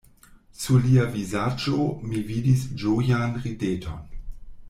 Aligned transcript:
Sur 0.61 0.79
lia 0.85 1.05
vizaĝo 1.17 1.83
mi 2.07 2.23
vidis 2.31 2.65
ĝojan 2.85 3.37
rideton. 3.47 4.01